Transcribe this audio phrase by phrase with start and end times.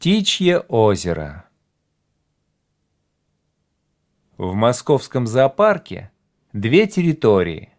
[0.00, 1.44] Птичье озеро
[4.38, 6.10] В московском зоопарке
[6.54, 7.74] две территории.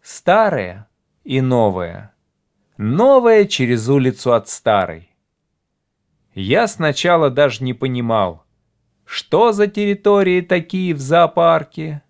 [0.00, 0.88] Старая
[1.22, 2.16] и новая.
[2.78, 5.14] Новая через улицу от старой.
[6.34, 8.44] Я сначала даже не понимал,
[9.04, 12.02] что за территории такие в зоопарке.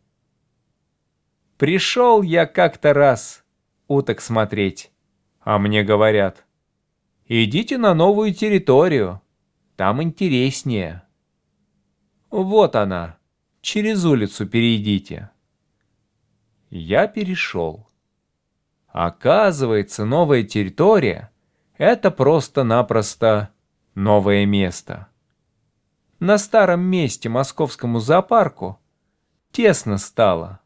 [1.58, 3.44] Пришел я как-то раз
[3.86, 4.90] уток смотреть,
[5.42, 6.46] а мне говорят,
[7.26, 9.21] идите на новую территорию,
[9.82, 11.02] там интереснее.
[12.30, 13.18] Вот она,
[13.62, 15.30] через улицу перейдите.
[16.70, 17.88] Я перешел.
[18.86, 21.32] Оказывается, новая территория—
[21.78, 23.50] это просто-напросто
[23.96, 25.08] новое место.
[26.20, 28.78] На старом месте московскому зоопарку
[29.50, 30.60] тесно стало.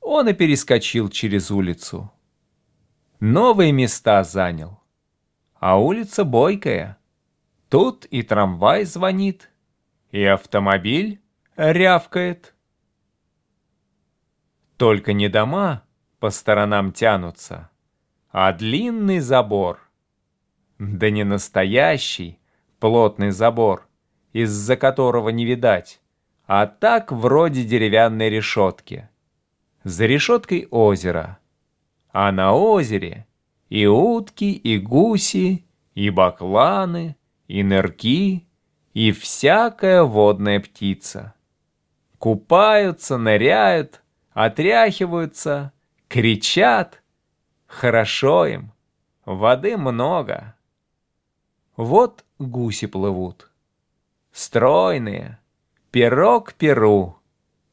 [0.00, 2.12] Он и перескочил через улицу.
[3.18, 4.78] Новые места занял.
[5.54, 6.97] А улица бойкая.
[7.68, 9.50] Тут и трамвай звонит,
[10.10, 11.20] и автомобиль
[11.56, 12.54] рявкает.
[14.78, 15.84] Только не дома
[16.18, 17.70] по сторонам тянутся,
[18.30, 19.90] а длинный забор.
[20.78, 22.38] Да не настоящий
[22.80, 23.86] плотный забор,
[24.32, 26.00] из-за которого не видать,
[26.46, 29.10] а так вроде деревянной решетки.
[29.84, 31.38] За решеткой озеро,
[32.12, 33.26] а на озере
[33.68, 37.17] и утки, и гуси, и бакланы,
[37.48, 38.46] и нырки,
[38.92, 41.34] и всякая водная птица.
[42.18, 45.72] Купаются, ныряют, отряхиваются,
[46.08, 47.02] кричат.
[47.66, 48.72] Хорошо им,
[49.24, 50.56] воды много.
[51.76, 53.50] Вот гуси плывут.
[54.32, 55.38] Стройные,
[55.90, 57.18] перо перу,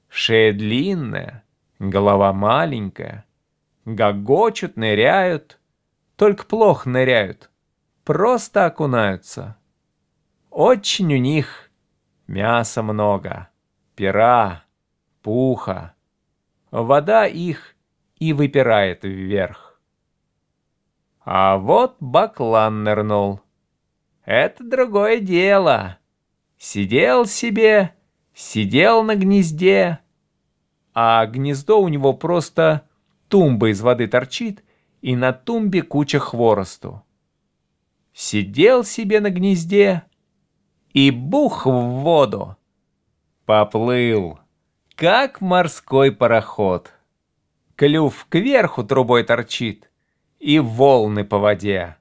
[0.09, 1.43] шея длинная,
[1.79, 3.25] голова маленькая.
[3.85, 5.59] Гогочут, ныряют,
[6.15, 7.51] только плохо ныряют,
[8.03, 9.57] просто окунаются.
[10.55, 11.69] Очень у них
[12.27, 13.49] мяса много,
[13.93, 14.63] пера,
[15.21, 15.95] пуха.
[16.71, 17.75] Вода их
[18.19, 19.81] и выпирает вверх.
[21.19, 23.41] А вот баклан нырнул.
[24.23, 25.97] Это другое дело.
[26.57, 27.93] Сидел себе,
[28.33, 29.99] сидел на гнезде,
[30.93, 32.87] а гнездо у него просто
[33.27, 34.63] тумба из воды торчит,
[35.01, 37.03] и на тумбе куча хворосту.
[38.13, 40.05] Сидел себе на гнезде,
[40.95, 42.55] и бух в воду.
[43.45, 44.39] Поплыл,
[44.95, 46.93] как морской пароход.
[47.75, 49.91] Клюв кверху трубой торчит,
[50.39, 51.97] и волны по воде.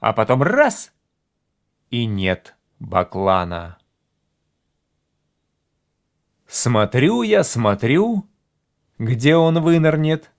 [0.00, 0.92] А потом раз—
[1.90, 3.76] и нет баклана.
[6.46, 8.26] Смотрю я, смотрю,
[8.98, 10.32] где он вынырнет,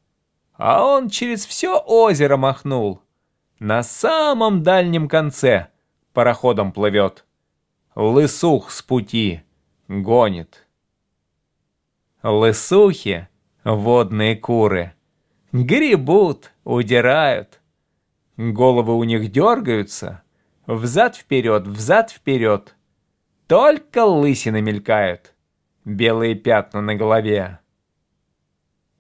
[0.54, 3.04] а он через все озеро махнул.
[3.60, 5.68] На самом дальнем конце
[6.14, 7.24] пароходом плывет
[7.96, 9.42] лысух с пути
[9.88, 10.68] гонит.
[12.24, 13.28] Лысухи,
[13.64, 14.94] водные куры,
[15.52, 17.60] гребут, удирают.
[18.38, 20.24] Головы у них дергаются,
[20.66, 22.76] взад-вперед, взад-вперед.
[23.48, 25.36] Только лысины мелькают,
[25.84, 27.60] белые пятна на голове.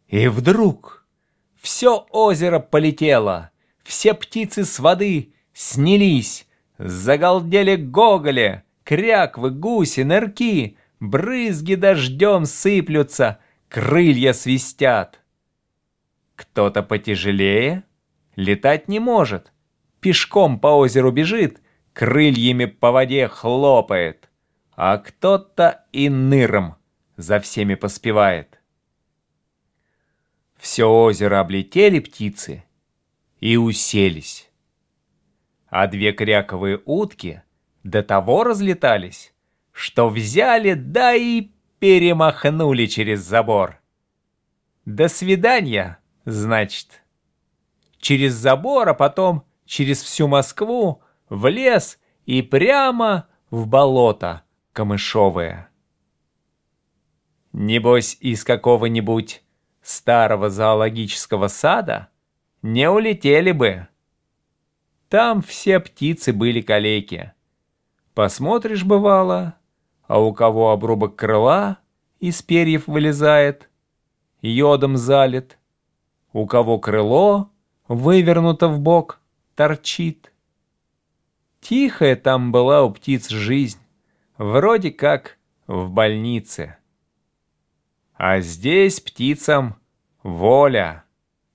[0.07, 1.07] И вдруг
[1.55, 3.51] все озеро полетело,
[3.83, 6.47] все птицы с воды снялись,
[6.77, 15.21] загалдели гоголи, кряквы, гуси, нырки, брызги дождем сыплются, крылья свистят.
[16.35, 17.83] Кто-то потяжелее
[18.35, 19.51] летать не может,
[19.99, 21.61] пешком по озеру бежит,
[21.93, 24.29] крыльями по воде хлопает,
[24.73, 26.75] а кто-то и ныром
[27.17, 28.59] за всеми поспевает.
[30.57, 32.63] Все озеро облетели птицы
[33.39, 34.49] и уселись.
[35.67, 37.41] А две кряковые утки—
[37.83, 39.33] до того разлетались,
[39.71, 43.81] что взяли, да и перемахнули через забор.
[44.85, 47.03] До свидания, значит.
[47.99, 54.43] Через забор, а потом через всю Москву, в лес и прямо в болото
[54.73, 55.69] камышовое.
[57.53, 59.43] Небось, из какого-нибудь
[59.81, 62.09] старого зоологического сада
[62.61, 63.87] не улетели бы.
[65.09, 67.33] Там все птицы были калеки.
[68.13, 69.55] Посмотришь, бывало,
[70.05, 71.77] а у кого обрубок крыла
[72.19, 73.69] из перьев вылезает,
[74.41, 75.57] йодом залит,
[76.33, 77.49] у кого крыло
[77.87, 79.21] вывернуто в бок,
[79.55, 80.33] торчит.
[81.61, 83.79] Тихая там была у птиц жизнь,
[84.37, 85.37] вроде как
[85.67, 86.77] в больнице.
[88.15, 89.77] А здесь птицам
[90.21, 91.05] воля,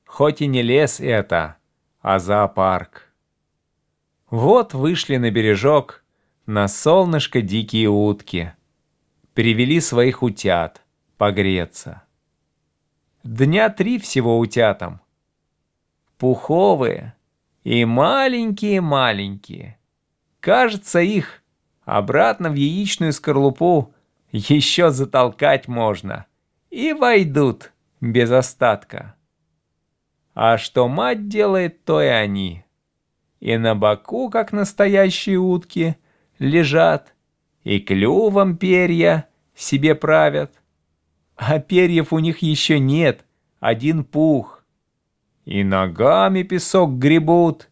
[0.06, 1.56] хоть и не лес это,
[2.00, 3.12] а зоопарк.
[4.30, 6.02] Вот вышли на бережок—
[6.46, 8.52] на солнышко дикие утки.
[9.34, 10.82] Привели своих утят
[11.18, 12.04] погреться.
[13.24, 15.00] Дня три всего утятам.
[16.18, 17.14] Пуховые
[17.64, 19.78] и маленькие-маленькие.
[20.38, 21.42] Кажется, их
[21.84, 23.92] обратно в яичную скорлупу
[24.30, 26.26] еще затолкать можно.
[26.70, 29.16] И войдут без остатка.
[30.32, 32.64] А что мать делает, то и они.
[33.40, 35.96] И на боку, как настоящие утки,
[36.38, 37.14] лежат,
[37.64, 40.52] и клювом перья себе правят.
[41.36, 43.24] А перьев у них еще нет,
[43.60, 44.64] один пух.
[45.44, 47.68] И ногами песок гребут,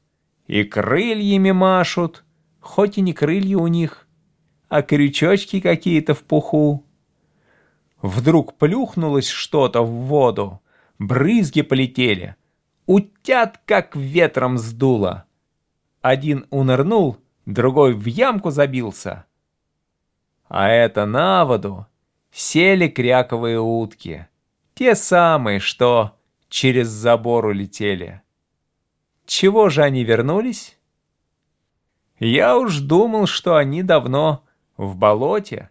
[0.46, 2.24] и крыльями машут,
[2.60, 4.06] хоть и не крылья у них,
[4.68, 6.84] а крючочки какие-то в пуху.
[8.02, 10.60] Вдруг плюхнулось что-то в воду,
[10.98, 12.36] брызги полетели,
[12.86, 15.24] утят как ветром сдуло.
[16.02, 19.26] Один унырнул, другой в ямку забился.
[20.48, 21.86] А это на воду
[22.30, 24.28] сели кряковые утки,
[24.74, 26.18] те самые, что
[26.48, 28.22] через забор улетели.
[29.26, 30.78] Чего же они вернулись?
[32.18, 34.44] Я уж думал, что они давно
[34.76, 35.70] в болоте,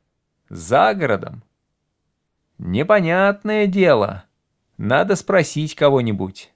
[0.50, 1.44] за городом.
[2.58, 4.26] Непонятное дело.
[4.78, 6.54] Надо спросить кого-нибудь.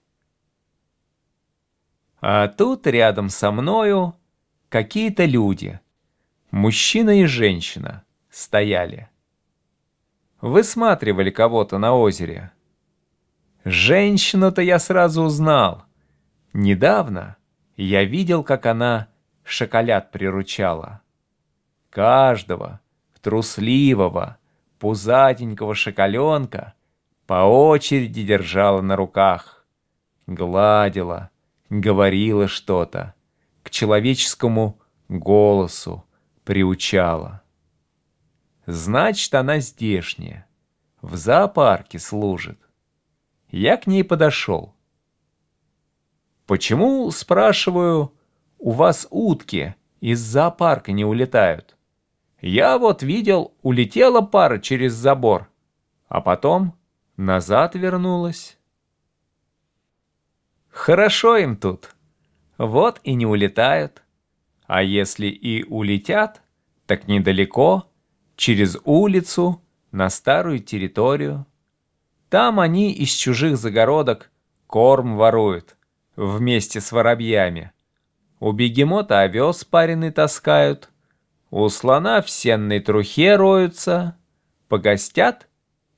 [2.19, 4.15] А тут рядом со мною
[4.69, 5.79] какие-то люди,
[6.51, 9.09] мужчина и женщина, стояли.
[10.41, 12.51] Высматривали кого-то на озере.
[13.63, 15.85] Женщину-то я сразу узнал.
[16.53, 17.37] Недавно
[17.75, 19.07] я видел, как она
[19.43, 21.01] шоколад приручала.
[21.89, 22.81] Каждого
[23.27, 24.37] трусливого,
[24.79, 26.75] пузатенького шоколенка
[27.25, 29.65] по очереди держала на руках,
[30.27, 31.29] гладила,
[31.69, 33.15] говорила что-то,
[33.67, 34.79] к человеческому
[35.09, 36.05] голосу
[36.45, 37.41] приучала.
[38.65, 40.47] Значит, она здешняя,
[41.01, 42.57] в зоопарке служит.
[43.49, 44.73] Я к ней подошел.
[46.45, 48.13] «Почему, спрашиваю,
[48.57, 51.75] у вас утки из зоопарка не улетают?»
[52.39, 55.51] Я вот видел, улетела пара через забор,
[56.07, 56.77] а потом
[57.17, 58.57] назад вернулась.
[60.69, 61.96] Хорошо им тут.
[62.57, 64.01] Вот и не улетают.
[64.65, 66.41] А если и улетят,
[66.85, 67.89] так недалеко,
[68.35, 69.61] через улицу,
[69.91, 71.45] на старую территорию.
[72.29, 74.31] Там они из чужих загородок
[74.67, 75.77] корм воруют
[76.15, 77.71] вместе с воробьями.
[78.39, 80.89] У бегемота овес пареный таскают—
[81.49, 84.17] у слона в сенной трухе роются,
[84.67, 85.47] погостят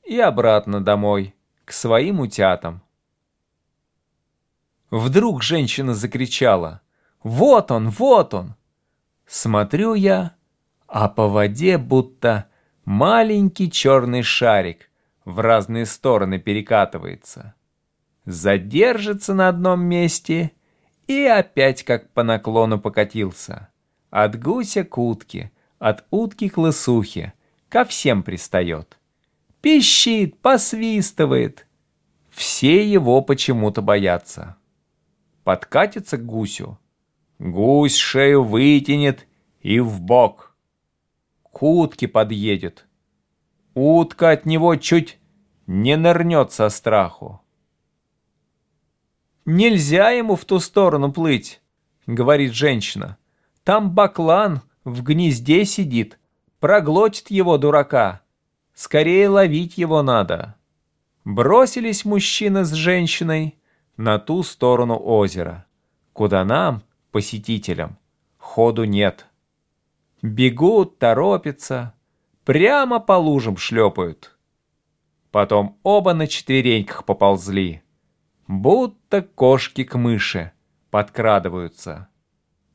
[0.03, 1.33] и обратно домой,
[1.65, 2.83] к своим утятам.
[4.91, 6.81] Вдруг женщина закричала
[7.21, 8.55] «Вот он, вот он!»
[9.27, 10.35] Смотрю я,
[10.87, 12.47] а по воде будто
[12.85, 14.89] маленький черный шарик
[15.25, 17.53] в разные стороны перекатывается.
[18.25, 20.51] Задержится на одном месте
[21.07, 23.69] и опять как по наклону покатился.
[24.09, 27.33] От гуся к утке, от утки к лысухе,
[27.69, 28.97] ко всем пристает.
[29.61, 31.67] Пищит, посвистывает.
[32.31, 34.55] Все его почему-то боятся.
[35.43, 36.79] Подкатится к гусю.
[37.39, 39.27] Гусь шею вытянет
[39.61, 40.55] и в бок.
[41.43, 42.87] К утке подъедет.
[43.73, 45.19] Утка от него чуть
[45.67, 47.41] не нырнет со страху.
[49.45, 51.61] «Нельзя ему в ту сторону плыть»,—
[52.05, 53.17] говорит женщина.
[53.63, 56.19] Там баклан в гнезде сидит,
[56.59, 58.21] проглотит его дурака.
[58.73, 60.55] Скорее ловить его надо.
[61.23, 63.58] Бросились мужчина с женщиной
[63.99, 65.65] на ту сторону озера,
[66.13, 67.97] куда нам, посетителям,
[68.37, 69.27] ходу нет.
[70.21, 71.93] Бегут, торопятся,
[72.45, 74.37] прямо по лужам шлепают.
[75.31, 77.81] Потом оба на четвереньках поползли,
[78.47, 80.53] будто кошки к мыши
[80.91, 82.07] подкрадываются.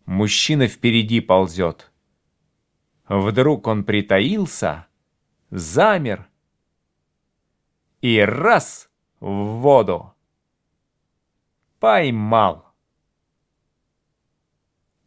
[0.04, 1.90] Мужчина впереди ползет.
[3.08, 4.88] Вдруг он притаился,
[5.48, 6.28] замер
[8.02, 8.90] и раз
[9.20, 10.13] в воду.
[11.80, 12.66] Поймал.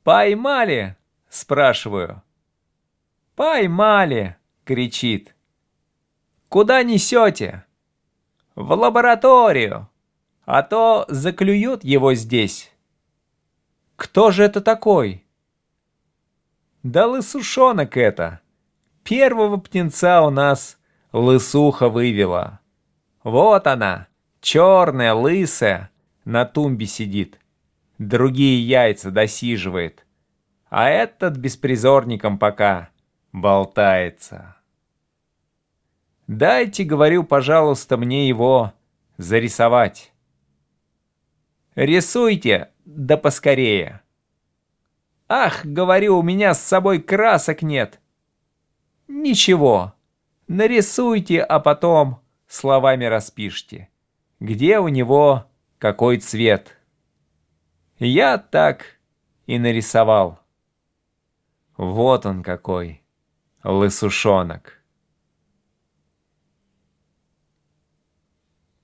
[0.03, 0.95] «Поймали?»—
[1.29, 2.23] спрашиваю.
[3.35, 5.35] «Поймали!»— кричит.
[6.49, 7.65] «Куда несете?»
[8.55, 9.89] «В лабораторию,
[10.45, 12.71] а то заклюют его здесь».
[13.97, 15.25] Кто же это такой?
[16.83, 18.41] Да лысушонок это.
[19.03, 20.77] Первого птенца у нас
[21.11, 22.59] лысуха вывела.
[23.23, 24.07] Вот она,
[24.39, 25.89] черная, лысая,
[26.27, 27.39] на тумбе сидит.
[27.99, 30.05] Другие яйца досиживает.
[30.69, 32.89] а этот беспризорником пока
[33.31, 34.57] болтается.
[36.27, 38.73] Дайте, говорю, пожалуйста, мне его
[39.15, 40.11] зарисовать.
[41.75, 44.01] Рисуйте, да поскорее.
[45.29, 48.01] Ах, говорю, у меня с собой красок нет.
[49.07, 49.93] Ничего,
[50.49, 53.87] нарисуйте, а потом словами распишите,
[54.41, 55.45] где у него
[55.79, 56.75] какой цвет.
[57.99, 58.85] Я так
[59.45, 60.39] и нарисовал.
[61.77, 63.03] Вот он какой,
[63.63, 64.76] лысушонок.